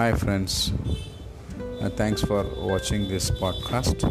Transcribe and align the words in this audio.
Hi, 0.00 0.14
friends. 0.14 0.72
Uh, 1.78 1.90
thanks 1.90 2.22
for 2.22 2.42
watching 2.56 3.06
this 3.06 3.30
podcast. 3.30 4.02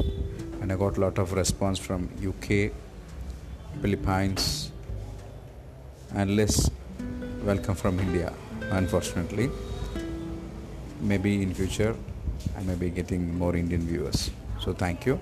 And 0.61 0.71
I 0.71 0.75
got 0.75 0.97
a 0.97 1.01
lot 1.01 1.17
of 1.17 1.33
response 1.33 1.79
from 1.79 2.09
UK, 2.23 2.71
Philippines, 3.81 4.71
and 6.13 6.35
less 6.35 6.69
welcome 7.43 7.73
from 7.73 7.99
India. 7.99 8.31
Unfortunately, 8.69 9.49
maybe 11.01 11.41
in 11.41 11.55
future 11.55 11.95
I 12.55 12.61
may 12.61 12.75
be 12.75 12.91
getting 12.91 13.35
more 13.35 13.55
Indian 13.55 13.81
viewers. 13.81 14.29
So 14.59 14.73
thank 14.73 15.07
you. 15.07 15.19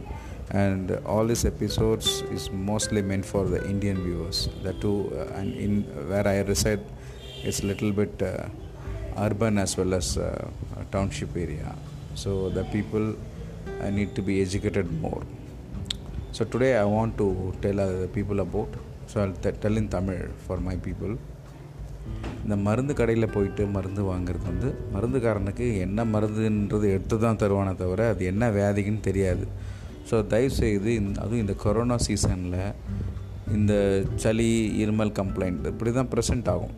And 0.49 0.91
all 1.05 1.25
these 1.25 1.45
episodes 1.45 2.23
is 2.23 2.51
mostly 2.51 3.01
meant 3.01 3.25
for 3.25 3.45
the 3.45 3.65
Indian 3.69 4.03
viewers. 4.03 4.49
The 4.63 4.73
two 4.73 5.13
uh, 5.15 5.39
and 5.39 5.53
in 5.55 5.83
where 6.09 6.27
I 6.27 6.39
reside, 6.39 6.81
it's 7.41 7.61
a 7.61 7.67
little 7.67 7.93
bit. 7.93 8.21
Uh, 8.21 8.49
urban 9.25 9.57
as 9.63 9.71
well 9.79 9.93
as 9.99 10.07
uh, 10.17 10.47
township 10.95 11.35
area. 11.45 11.69
So 12.21 12.49
the 12.57 12.63
people 12.75 13.05
uh, 13.81 13.89
need 13.97 14.11
to 14.17 14.21
be 14.29 14.35
educated 14.45 14.87
more. 15.05 15.23
So 16.37 16.43
today 16.53 16.71
i 16.77 16.85
want 16.97 17.13
to 17.21 17.27
tell 17.63 17.79
uh, 17.79 17.85
other 17.85 18.09
people 18.17 18.39
about 18.45 18.71
so 19.09 19.15
i'll 19.21 19.35
t- 19.45 19.57
tell 19.63 19.75
in 19.81 19.87
tamil 19.95 20.29
for 20.47 20.59
my 20.69 20.77
people. 20.87 21.15
இந்த 22.43 22.55
மருந்து 22.65 22.93
கடையில் 22.99 23.33
போயிட்டு 23.33 23.63
மருந்து 23.75 24.01
வாங்குறது 24.09 24.45
வந்து 24.49 24.69
மருந்துக்காரனுக்கு 24.93 25.65
என்ன 25.85 26.05
மருந்துன்றது 26.13 26.87
எடுத்து 26.95 27.15
தான் 27.23 27.39
தருவானே 27.41 27.73
தவிர 27.81 28.01
அது 28.13 28.23
என்ன 28.31 28.43
வியாதிக்குன்னு 28.57 29.03
தெரியாது. 29.07 29.45
ஸோ 30.09 30.15
தயவுசெய்து 30.33 30.91
இந்த 30.99 31.15
அதுவும் 31.23 31.43
இந்த 31.43 31.55
கொரோனா 31.63 31.97
சீசனில் 32.05 32.59
இந்த 33.57 33.73
சளி 34.23 34.47
இருமல் 34.83 35.13
கம்ப்ளைண்ட் 35.19 35.67
இப்படி 35.73 35.91
தான் 35.99 36.11
ப்ரெசென்ட் 36.13 36.49
ஆகும். 36.53 36.75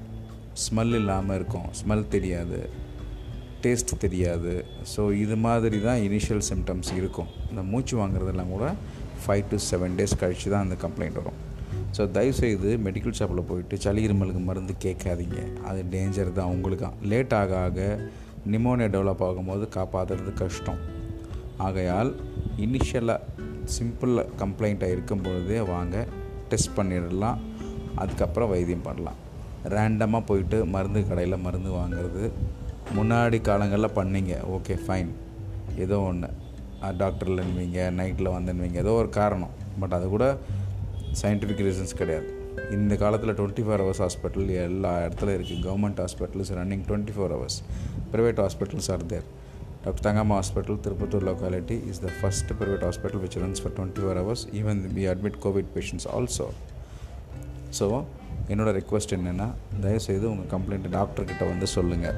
ஸ்மெல் 0.66 0.96
இல்லாமல் 1.00 1.38
இருக்கும். 1.40 1.68
ஸ்மெல் 1.80 2.06
தெரியாது. 2.16 2.60
டேஸ்ட் 3.64 3.92
தெரியாது. 4.04 4.54
ஸோ 4.94 5.02
இது 5.24 5.36
மாதிரி 5.46 5.78
தான் 5.86 6.02
இனிஷியல் 6.08 6.44
சிம்டம்ஸ் 6.50 6.92
இருக்கும். 7.00 7.30
இந்த 7.50 7.62
மூச்சு 7.72 7.96
வாங்குறதெல்லாம் 8.02 8.52
கூட 8.56 8.68
ஃபைவ் 9.24 9.46
டு 9.52 9.58
செவன் 9.70 9.96
டேஸ் 10.00 10.20
கழித்து 10.22 10.52
தான் 10.54 10.66
அந்த 10.66 10.78
கம்ப்ளைண்ட் 10.86 11.20
வரும். 11.22 11.40
ஸோ 11.96 12.02
தயவுசெய்து 12.16 12.72
மெடிக்கல் 12.86 13.18
ஷாப்பில் 13.20 13.48
போயிட்டு 13.50 13.78
சளி 13.86 14.02
இருமலுக்கு 14.08 14.42
மருந்து 14.50 14.74
கேட்காதீங்க. 14.86 15.40
அது 15.70 15.82
டேஞ்சர் 15.94 16.32
தான் 16.40 16.52
உங்களுக்கு. 16.56 16.90
லேட் 17.12 17.36
ஆக 17.42 17.54
ஆக 17.68 17.88
நிமோனியா 18.54 18.90
டெவலப் 18.96 19.24
ஆகும்போது 19.28 19.66
காப்பாற்றுறது 19.78 20.34
கஷ்டம். 20.44 20.82
ஆகையால் 21.68 22.12
இனிஷியலாக 22.66 23.48
சிம்பிளாக 23.78 24.36
கம்ப்ளைண்ட்டாக 24.44 24.94
இருக்கும் 24.96 25.24
பொழுதே 25.26 25.60
வாங்க 25.74 26.06
டெஸ்ட் 26.52 26.76
பண்ணிடலாம். 26.78 27.40
அதுக்கப்புறம் 28.04 28.52
வைத்தியம் 28.54 28.88
பண்ணலாம். 28.88 29.20
ரேண்டமாக 29.76 30.24
போயிட்டு 30.30 30.58
மருந்து 30.76 31.02
கடையில் 31.10 31.44
மருந்து 31.46 31.72
வாங்குறது. 31.80 32.24
முன்னாடி 32.98 33.40
காலங்களில் 33.50 33.96
பண்ணீங்க. 34.00 34.36
ஓகே 34.56 34.76
ஃபைன் 34.84 35.12
ஏதோ 35.86 35.98
ஒன்று 36.10 36.30
டாக்டரில் 37.02 37.42
நின்வீங்க 37.46 37.80
நைட்டில் 38.00 38.36
வந்துடுவீங்க 38.36 38.78
ஏதோ 38.86 38.94
ஒரு 39.02 39.10
காரணம். 39.20 39.56
பட் 39.82 39.96
அது 39.98 40.06
கூட 40.16 40.26
சயின்டிஃபிக் 41.22 41.66
ரீசன்ஸ் 41.68 42.00
கிடையாது. 42.02 42.30
இந்த 42.76 42.94
காலத்தில் 43.02 43.36
டுவெண்ட்டி 43.40 43.64
ஃபோர் 43.66 43.82
ஹவர்ஸ் 43.84 44.02
ஹாஸ்பிட்டல் 44.04 44.50
எல்லா 44.64 44.92
இடத்துல 45.06 45.34
இருக்குது 45.38 45.62
government 45.68 46.00
hospitals 46.04 46.52
running 46.60 46.84
twenty 46.90 47.14
four 47.16 47.34
hours 47.36 47.58
private 48.14 48.42
hospitals 48.44 48.90
are 48.96 49.06
there 49.12 49.28
doctor 49.84 50.04
Thangamma 50.08 50.38
hospital 50.40 50.80
Tirupattur 50.86 51.26
locality 51.30 51.78
is 51.92 52.02
the 52.06 52.10
first 52.20 52.52
private 52.60 52.84
hospital 52.88 53.22
which 53.26 53.38
runs 53.44 53.62
for 53.64 53.76
twenty 53.78 54.04
four 54.06 54.20
hours 54.22 54.44
even 54.62 54.82
we 54.98 55.06
admit 55.14 55.40
Covid 55.46 55.70
patients 55.76 56.08
also 56.18 56.48
so 57.80 57.88
என்னோடய 58.50 58.74
request 58.78 59.16
என்னென்னா 59.16 59.48
தயவுசெய்து 59.82 60.26
உங்கள் 60.30 60.52
கம்ப்ளைண்ட்டை 60.54 60.92
டாக்டர்கிட்ட 60.92 61.44
வந்து 61.50 61.68
சொல்லுங்கள் 61.76 62.18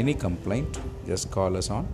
any 0.00 0.14
complaint 0.24 0.76
just 1.06 1.28
call 1.30 1.58
us 1.60 1.70
on 1.70 1.88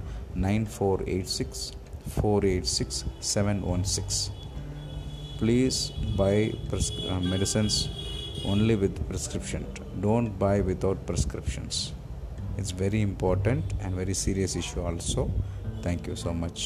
nine 0.45 0.67
four 0.75 1.03
eight 1.09 1.33
six 1.37 1.65
four 2.13 2.45
eight 2.45 2.71
six 2.75 3.01
seven 3.33 3.61
one 3.67 3.85
six 3.95 4.21
please 5.41 5.79
buy 6.19 6.35
ப்ரிஸ் 6.69 6.91
medicines 7.33 7.79
only 8.47 8.77
with 8.77 9.01
prescription 9.11 9.67
don't 10.01 10.33
buy 10.39 10.57
without 10.63 11.05
prescriptions 11.09 11.79
it's 12.59 12.75
very 12.79 13.01
important 13.07 13.71
and 13.83 13.97
very 13.99 14.17
serious 14.25 14.57
issue 14.63 14.83
also 14.87 15.25
thank you 15.83 16.17
so 16.25 16.33
much 16.39 16.63